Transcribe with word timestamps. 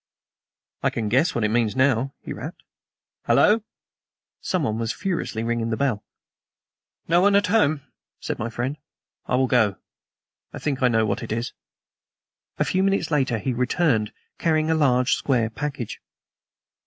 "I 0.81 0.89
can 0.89 1.09
guess 1.09 1.35
what 1.35 1.43
it 1.43 1.51
means 1.51 1.75
now," 1.75 2.15
he 2.23 2.33
rapped. 2.33 2.63
"Hallo!" 3.25 3.61
Someone 4.41 4.79
was 4.79 4.91
furiously 4.91 5.43
ringing 5.43 5.69
the 5.69 5.77
bell. 5.77 6.03
"No 7.07 7.21
one 7.21 7.35
at 7.35 7.45
home?" 7.45 7.81
said 8.19 8.39
my 8.39 8.49
friend. 8.49 8.77
"I 9.27 9.35
will 9.35 9.45
go. 9.45 9.75
I 10.53 10.57
think 10.57 10.81
I 10.81 10.87
know 10.87 11.05
what 11.05 11.21
it 11.21 11.31
is." 11.31 11.53
A 12.57 12.65
few 12.65 12.81
minutes 12.81 13.11
later 13.11 13.37
he 13.37 13.53
returned, 13.53 14.11
carrying 14.39 14.71
a 14.71 14.73
large 14.73 15.13
square 15.13 15.51
package. 15.51 16.01